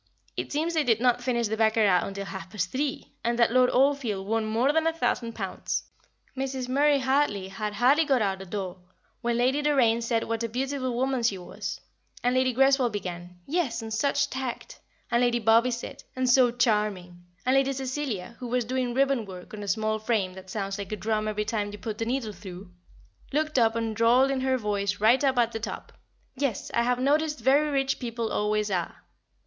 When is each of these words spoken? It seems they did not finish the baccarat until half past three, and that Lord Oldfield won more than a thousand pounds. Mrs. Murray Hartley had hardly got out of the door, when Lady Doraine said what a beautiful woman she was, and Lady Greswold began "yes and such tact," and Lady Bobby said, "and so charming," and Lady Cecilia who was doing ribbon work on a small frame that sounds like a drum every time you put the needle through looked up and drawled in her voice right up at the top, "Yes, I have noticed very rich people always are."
It 0.35 0.51
seems 0.51 0.73
they 0.73 0.83
did 0.83 0.99
not 0.99 1.21
finish 1.21 1.47
the 1.47 1.55
baccarat 1.57 2.01
until 2.07 2.25
half 2.25 2.49
past 2.49 2.71
three, 2.71 3.13
and 3.23 3.37
that 3.37 3.51
Lord 3.51 3.69
Oldfield 3.69 4.25
won 4.25 4.47
more 4.47 4.73
than 4.73 4.87
a 4.87 4.93
thousand 4.93 5.33
pounds. 5.33 5.83
Mrs. 6.35 6.67
Murray 6.67 6.97
Hartley 6.97 7.49
had 7.49 7.73
hardly 7.75 8.03
got 8.03 8.19
out 8.19 8.33
of 8.41 8.49
the 8.49 8.57
door, 8.57 8.79
when 9.21 9.37
Lady 9.37 9.61
Doraine 9.61 10.01
said 10.01 10.23
what 10.23 10.41
a 10.41 10.49
beautiful 10.49 10.95
woman 10.95 11.21
she 11.21 11.37
was, 11.37 11.79
and 12.23 12.33
Lady 12.33 12.51
Greswold 12.51 12.91
began 12.93 13.41
"yes 13.45 13.83
and 13.83 13.93
such 13.93 14.31
tact," 14.31 14.79
and 15.11 15.21
Lady 15.21 15.37
Bobby 15.37 15.69
said, 15.69 16.03
"and 16.15 16.27
so 16.27 16.49
charming," 16.49 17.23
and 17.45 17.53
Lady 17.53 17.71
Cecilia 17.71 18.35
who 18.39 18.47
was 18.47 18.65
doing 18.65 18.95
ribbon 18.95 19.23
work 19.27 19.53
on 19.53 19.61
a 19.61 19.67
small 19.67 19.99
frame 19.99 20.33
that 20.33 20.49
sounds 20.49 20.79
like 20.79 20.91
a 20.91 20.95
drum 20.95 21.27
every 21.27 21.45
time 21.45 21.71
you 21.71 21.77
put 21.77 21.99
the 21.99 22.05
needle 22.07 22.33
through 22.33 22.71
looked 23.31 23.59
up 23.59 23.75
and 23.75 23.95
drawled 23.95 24.31
in 24.31 24.41
her 24.41 24.57
voice 24.57 24.99
right 24.99 25.23
up 25.23 25.37
at 25.37 25.51
the 25.51 25.59
top, 25.59 25.93
"Yes, 26.35 26.71
I 26.73 26.81
have 26.81 26.97
noticed 26.97 27.39
very 27.41 27.69
rich 27.69 27.99
people 27.99 28.31
always 28.31 28.71
are." 28.71 29.03